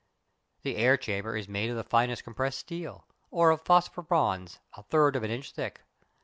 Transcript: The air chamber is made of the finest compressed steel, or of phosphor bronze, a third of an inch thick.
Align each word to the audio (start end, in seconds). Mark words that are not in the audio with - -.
The 0.63 0.77
air 0.77 0.97
chamber 0.97 1.37
is 1.37 1.47
made 1.47 1.69
of 1.69 1.75
the 1.75 1.83
finest 1.83 2.23
compressed 2.23 2.57
steel, 2.57 3.05
or 3.29 3.51
of 3.51 3.61
phosphor 3.61 4.01
bronze, 4.01 4.57
a 4.73 4.81
third 4.81 5.15
of 5.15 5.21
an 5.21 5.29
inch 5.29 5.51
thick. 5.51 5.81